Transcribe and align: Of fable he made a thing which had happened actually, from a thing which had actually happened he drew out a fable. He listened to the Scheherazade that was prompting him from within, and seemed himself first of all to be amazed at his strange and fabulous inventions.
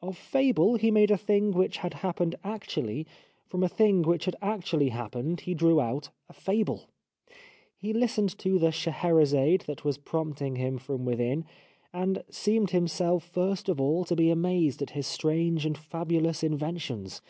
Of 0.00 0.16
fable 0.16 0.76
he 0.76 0.92
made 0.92 1.10
a 1.10 1.16
thing 1.16 1.50
which 1.50 1.78
had 1.78 1.92
happened 2.06 2.36
actually, 2.44 3.04
from 3.48 3.64
a 3.64 3.68
thing 3.68 4.02
which 4.02 4.26
had 4.26 4.36
actually 4.40 4.90
happened 4.90 5.40
he 5.40 5.54
drew 5.54 5.80
out 5.80 6.08
a 6.28 6.32
fable. 6.32 6.86
He 7.76 7.92
listened 7.92 8.38
to 8.38 8.60
the 8.60 8.70
Scheherazade 8.70 9.62
that 9.62 9.84
was 9.84 9.98
prompting 9.98 10.54
him 10.54 10.78
from 10.78 11.04
within, 11.04 11.46
and 11.92 12.22
seemed 12.30 12.70
himself 12.70 13.24
first 13.24 13.68
of 13.68 13.80
all 13.80 14.04
to 14.04 14.14
be 14.14 14.30
amazed 14.30 14.82
at 14.82 14.90
his 14.90 15.08
strange 15.08 15.66
and 15.66 15.76
fabulous 15.76 16.44
inventions. 16.44 17.20